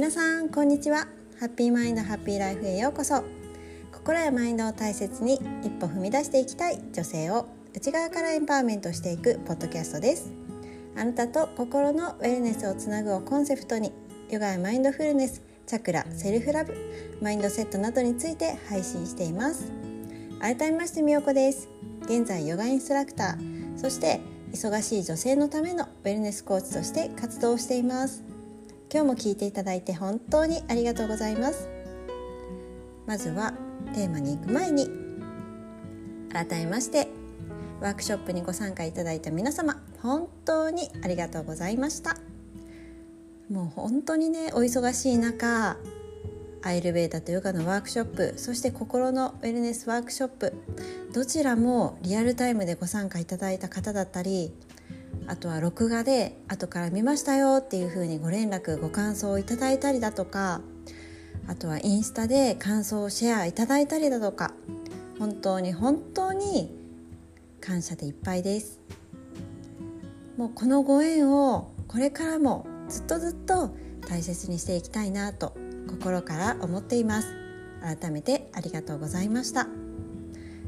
[0.00, 1.08] 皆さんこんにちは。
[1.38, 3.22] Happy Mind Happy Life へようこそ。
[3.92, 10.32] 心やマインドを大切に一歩踏み出していきたい女性を内側からエンパワーメントしていくポッドキャストです。
[10.96, 13.92] あなたと心のウェルネスをつなぐをコンセプトに
[14.30, 16.74] ヨガやマインドフルネスチャクラセルフラブ
[17.20, 19.70] マインドセットなどについて配信しています。
[20.40, 21.68] 改めましてみよこです。
[22.04, 24.22] 現在ヨガインストラクターそして
[24.52, 28.29] 忙しい女性のためのウェルネスコーチとして活動しています。
[28.92, 31.68] 今日も聞いていただいて本当にありがとうございます。
[33.06, 33.54] まずは
[33.94, 34.88] テーマに行く前に
[36.32, 37.08] 改めまして
[37.80, 42.16] ワークショップにご参加いただいた皆様本当にありがとうございました。
[43.48, 45.76] もう本当にねお忙しい中
[46.62, 50.52] アイルベーダとヨガのワークショップそして心のウェルネスワークショップ。
[51.12, 54.52] どちらもリアルタイムでご参加いただいた方だったり
[55.26, 60.60] あとは録画で後から見ましたよっていう風にご連絡ご感想をいただいたりだとか
[61.48, 64.52] あとはインスタで感想をシェアいただいたりだとか
[65.18, 66.74] 本当に本当に
[67.60, 68.80] 感謝でいっぱいです。
[70.36, 73.74] もうこのご縁をこれからもずっとずっと
[74.08, 75.54] 大切にしていきたいなと
[75.90, 77.34] 心から思っています。
[77.82, 79.66] 改めてありがとうございました。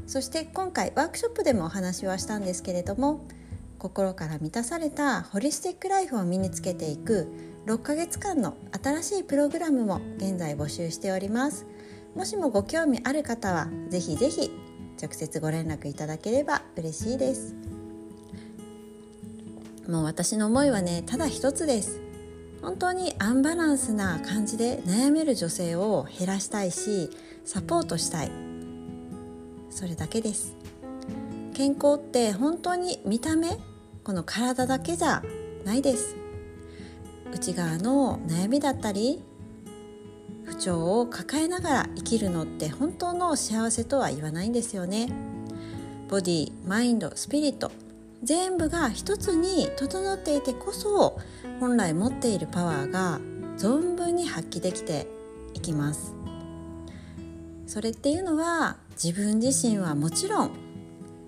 [0.05, 3.25] そして今回ワークショップでもお話はしたんですけれども
[3.79, 7.31] 心から満たされたホリスティックライフを身につけていく
[7.67, 11.65] 6ヶ月間の新しいプログラムも現在募集しております。
[12.15, 14.51] もしもご興味ある方はぜひぜひ
[15.01, 17.55] 直接ご連絡いただければ嬉しいです。
[19.87, 22.02] もう私の思いはねただ一つです。
[22.63, 27.09] 本当にアンバランスな感じで悩める女性を減らしたいし
[27.43, 28.31] サポートしたい。
[29.69, 30.55] それだけです。
[31.53, 33.59] 健康って本当に見た目
[34.03, 35.21] この体だけじゃ
[35.65, 36.15] ないです。
[37.33, 39.21] 内側の悩みだったり
[40.45, 45.09] 不調を抱えながら生きるのって本当の幸せとは言わないんですよね。
[46.09, 47.71] ボディマインドスピリット
[48.23, 51.19] 全部が一つに整っていてこそ
[51.59, 53.19] 本来持っているパワーが
[53.57, 55.07] 存分に発揮できて
[55.53, 56.15] いきます。
[57.67, 60.51] それっていうのは自分自身はもちろん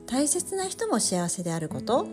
[0.05, 2.07] 大切な人も幸せであること。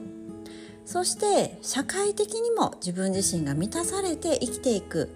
[0.84, 5.10] そして社会的にも自分自身が満たされて生きていく。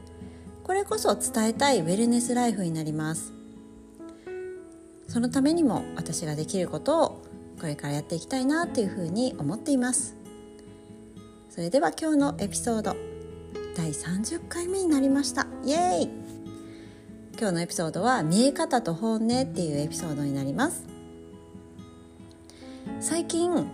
[0.63, 3.33] これこそ伝えたいウェルネスライフになります。
[5.09, 7.23] そのためにも私ができることを
[7.61, 10.17] これからやっていきたいなっていうふうに思っています。
[11.49, 12.97] それでは今日のエピソード
[13.77, 15.47] 第30回目になりました。
[15.65, 16.11] イエーイ。
[17.39, 20.85] 今日のエピソードは見え方と本音っていうエピソードになります。
[23.01, 23.67] 最近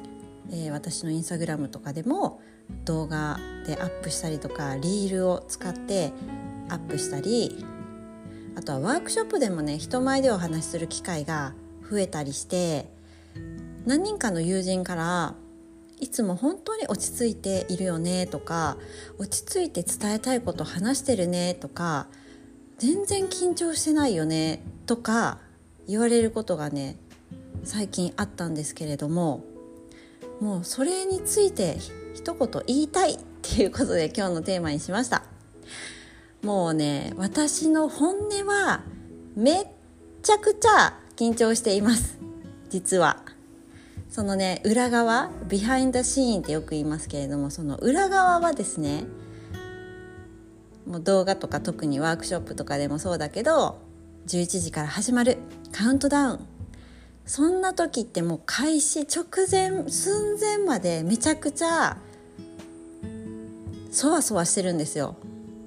[0.53, 2.41] えー、私のインスタグラムとかでも
[2.85, 6.13] 動画でアップしたりとかリールを使って
[6.69, 7.65] アップしたり
[8.55, 11.55] あとはワークショップでもね人前でお話しする機会が
[11.91, 12.87] 増えたりして
[13.87, 15.35] 何人かの友人から
[16.01, 18.77] いつも本当に落ち着いているよねとか
[19.19, 22.09] 落ち着いて伝えたいこと話してるねとか
[22.79, 25.39] 全然緊張してないよねとか
[25.87, 26.97] 言われることがね
[27.63, 29.45] 最近あったんですけれども
[30.41, 31.77] もうそれについて
[32.15, 35.25] 一言言いたい っていうことで今日のテーマにしました。
[36.43, 38.83] もうね私の本音は
[39.35, 39.67] めっ
[40.23, 42.19] ちゃくちゃ緊張しています。
[42.71, 43.32] 実は。
[44.13, 49.05] そのね裏側ビハインドシーンってよく言いますけれどもその裏側はですね
[50.87, 53.81] もう動画とか特にワークショップとかでもそうだけど
[54.27, 55.39] 11時から始まる
[55.73, 56.47] カウントダウン。
[57.25, 61.97] そんな時ってもう開始直前寸前までめちゃくちゃ
[63.93, 65.17] そわそわしてるんですよ。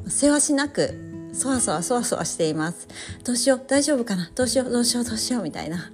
[0.07, 2.87] せわしなくそわそわそわそわしています。
[3.23, 5.91] どうしよう大丈夫かなどうしようどうしようどうしようみたいな。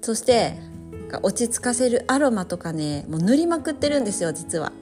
[0.00, 0.69] そして
[1.22, 4.72] 落ち着かせるアロマとかねもう塗りまくってるんですよ実は。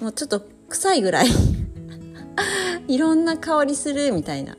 [0.00, 1.26] もうちょっと臭いぐらい。
[2.88, 4.56] いろんな香りするみたいな。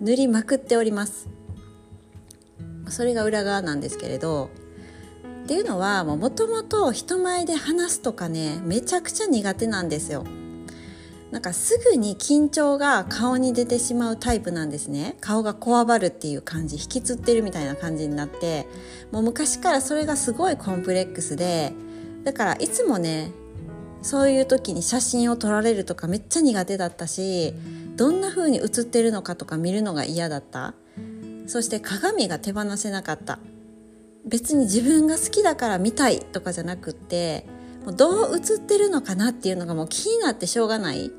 [0.00, 1.28] 塗りまくっております。
[2.88, 4.50] それが裏側なんですけれど。
[5.44, 10.24] っていうのはもともと人前で話すとかねめちゃくちゃ苦手なんですよ。
[11.32, 15.16] なんかすぐに緊張が顔に出てしまうタイプなんですね。
[15.22, 18.68] 顔がこわばるっていう感じ引きつってるみたいな感じになって
[19.10, 21.72] もう昔からそれがすごいコンプレックスで
[22.22, 23.32] だからいつもね
[24.02, 27.54] そういう時に写真を撮られるとかめっちゃ苦手だったし
[27.96, 30.74] どんな風に写ってるのかとか見るのが嫌だった。
[31.46, 33.38] そして鏡が手放せなかった。
[34.26, 37.46] 別に自分が好きだから見たいとかじゃなくって
[37.96, 41.10] どう映ってるのかなっていうのがもう気になってしょうがない。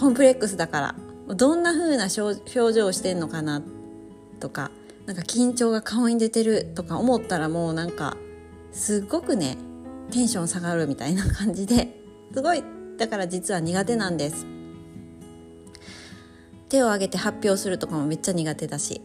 [0.00, 0.94] コンプレックスだから。
[1.34, 3.62] どんな風な表情をしてんのかな
[4.40, 4.70] とか
[5.06, 8.16] なんか緊張が顔に出てるとか思ったらもうなんか
[8.72, 9.56] すっごくね
[10.10, 11.94] テンション下がるみたいな感じで
[12.34, 12.64] すごい
[12.98, 14.46] だから実は苦手なんです。
[16.68, 19.02] 手を挙げて発表するとかもめっちゃ苦手だし。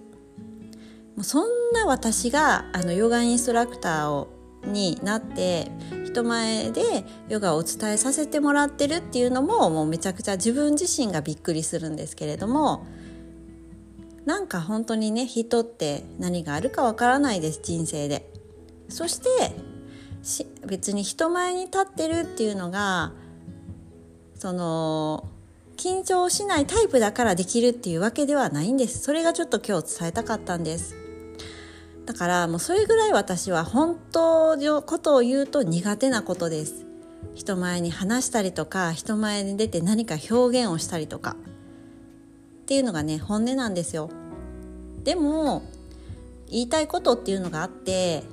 [1.16, 4.28] もうそんな私があのヨガインストラクターを
[4.68, 5.72] になって
[6.06, 12.86] 人前でヨガをお伝えさせてもらってるっていうのももうめちゃくちゃ自分自身がびっくりするんですけれども
[14.26, 18.32] なんか本当にね人って何があるかわからないです人生で。
[18.90, 19.30] そして
[20.66, 23.14] 別に人前に立ってるっていうのが
[24.36, 25.30] その
[25.78, 30.96] 緊張しないタイプだからできるっていうわけではないんですそれがちょっと今日伝えたかったんです
[32.06, 36.86] だからもうそれぐらい私は本当のことを言うと苦手なことです。
[37.34, 41.36] 人前に話したりとか人前に出て何か表現をしたりとか。
[42.66, 44.10] っていうのがね本音なんですよ。
[45.04, 45.62] でも
[46.50, 48.24] 言いたいことっていうのがあって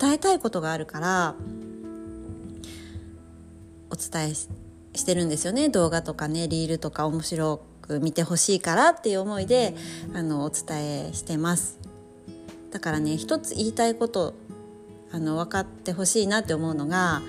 [0.00, 1.34] 伝えたいことがあるから
[3.90, 5.68] お伝えしてるんですよね。
[5.68, 9.74] 動画とかねリールとか面白く見てほしいからっていう思いで
[10.14, 11.78] あのお伝えしてます。
[12.72, 14.34] だからね一つ言いたいこと
[15.12, 17.22] あの分かってほしいなって思うのが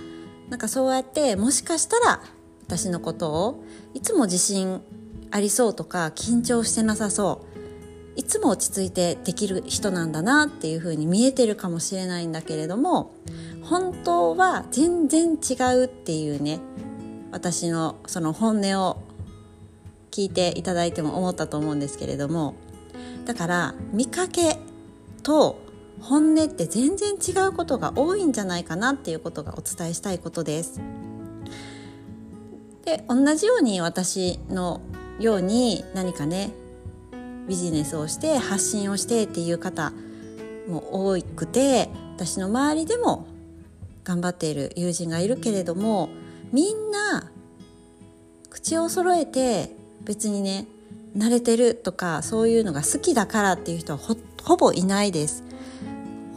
[0.50, 2.22] なんかそうやってもしかしたら
[2.66, 3.63] 私のことを
[3.94, 4.81] いつも自信
[5.31, 7.54] ありそうとか緊張してなさそう。
[8.16, 13.12] いつも落ち着いてできる人なんだなっていう風に見えてるかもしれないんだけれども
[13.63, 16.60] 本当は全然違うっていうね
[17.31, 19.01] 私のその本音を
[20.12, 22.54] 聞いていただいても思ったと思うんですけれども
[23.25, 24.60] だから見かけ
[25.24, 25.60] と
[26.02, 30.81] 本音って全然違うことが多いんじゃないかなっていうことがお伝えしたいことです。
[32.86, 34.81] で同じように私の
[35.20, 36.52] ように何かね
[37.48, 39.94] ビジネスをして発信をしてっていう方
[40.68, 43.28] も多くて私の周りでも
[44.04, 46.10] 頑張っている友人がいるけれども
[46.52, 47.31] みんな
[48.50, 50.68] 口を揃えて別にね
[51.15, 54.00] 慣れてるとかそういうのが好きだからっていう人は
[54.44, 55.44] ほぼいないです。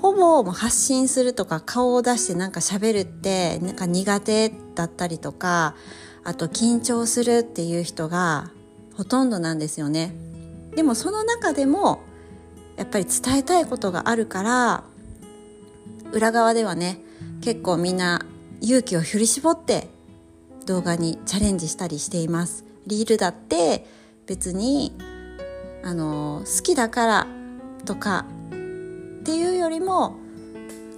[0.03, 5.75] ほぼ発信するとか顔を出してなんか喋るってなんか苦手だったりとか
[6.23, 8.51] あと緊張するっていう人が
[8.97, 10.15] ほとんどなんですよね。
[10.75, 12.01] でもその中でも
[12.77, 14.85] やっぱり伝えたいことがあるから
[16.13, 17.01] 裏側ではね
[17.41, 18.25] 結構みんな
[18.61, 19.89] 勇気を振り絞って
[20.67, 23.87] 動画にチャレンジしたりしていますリールだって
[24.27, 24.93] 別に
[25.83, 27.27] あの好きだから
[27.85, 30.17] とかっていうよりも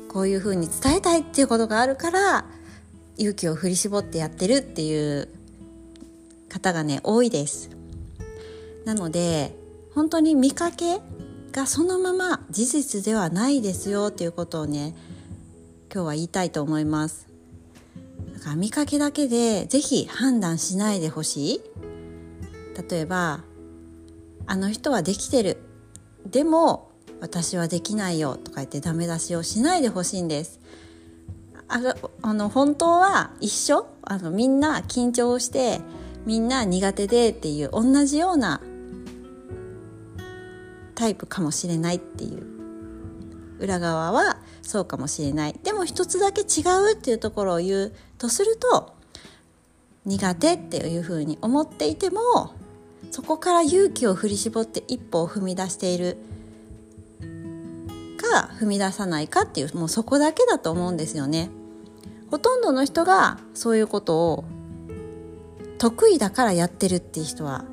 [0.09, 2.45] こういうふうに伝えたいっていうことがあるから
[3.19, 5.29] 勇気を振り絞ってやってるっていう
[6.49, 7.71] 方がね多いです。
[8.85, 9.55] なので
[9.95, 11.01] 本当に見かけ
[11.53, 14.95] がそのまま事実ではないですよっていうことをね
[15.93, 17.27] 今日は言いたいと思います。
[18.35, 21.68] だから見かけだけで是非判断しないでほしい。
[22.91, 23.45] 例えば
[24.47, 25.59] あの人はできてる。
[26.27, 26.91] でも
[27.21, 28.37] 私はできないよ。
[28.37, 30.61] とか言ってダメ出しをしないでほしいんです。
[31.69, 31.81] あ
[32.23, 33.87] あの本当は一緒？
[34.03, 35.81] あのみんな緊張して
[36.25, 38.61] みんな苦手でっていう同じような
[40.95, 42.47] タイプかもしれないっていう。
[43.59, 45.61] 裏側はそうかもしれない。
[45.65, 46.63] でも一つだけ違
[46.93, 48.95] うっていうところを言うとすると
[50.07, 52.55] 苦手っていうふうに思っていても
[53.11, 56.17] そこから勇気を振り絞って一歩を踏み出している。
[58.19, 61.51] か踏み出さないかっていうもうそこだけだと思うんですよね。
[62.31, 64.45] ほとんどの人がそういうことを
[65.79, 67.65] 得意だからやってるっていう人は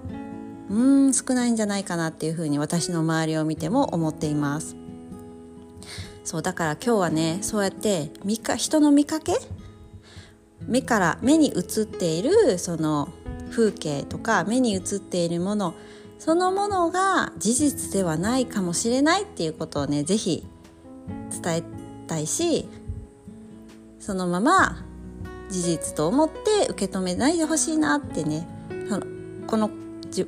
[0.70, 0.80] う
[1.10, 4.76] ん少ないんじゃないかなっていうふうに私の周りを見ても思っています。
[6.24, 9.34] そうだから今日はねそうやって見か人の見かけ？
[10.62, 13.10] 目から目に映っているその
[13.50, 15.76] 風景とか目に映っているもの
[16.20, 20.48] そのものが事実ではないかもしれないっていうことをね是非
[21.44, 21.64] 伝え
[22.08, 22.68] たいし
[24.00, 24.84] そのまま
[25.50, 28.48] 事実と思って受け止めないでほしいなってね
[28.90, 29.06] その
[29.48, 29.70] この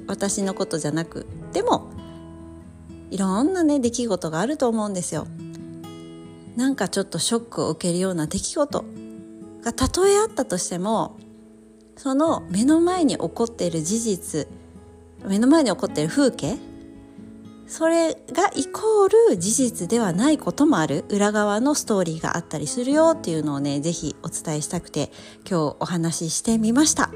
[0.08, 1.90] 私のことじゃなくでも
[3.10, 5.28] いろんなね出来事があると思うんですよ。
[6.58, 8.84] なんかちょっとショックを受けるような出来事
[9.64, 11.16] がたとえあったとしても
[11.98, 14.48] その目の前に起こっている事実
[15.26, 16.58] 目の前に起こっている風景
[17.68, 21.04] それがイコール事実ではないこともある。
[21.10, 27.10] 裏側のストーリーがあったりするよっていうのをね是非お伝えしたくて今日お話ししてみました。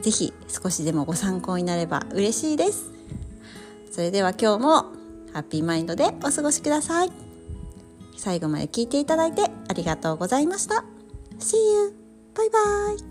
[0.00, 2.90] ぜひ少しでもご参考になれば嬉しいです。
[3.92, 4.72] それでは今日も
[5.34, 7.12] ハッピーマインドでお過ごしください。
[8.16, 10.84] 最後まで聞いていただいてありがとうございました。
[11.38, 11.94] See you!
[12.34, 12.58] バイバ
[12.98, 13.09] イ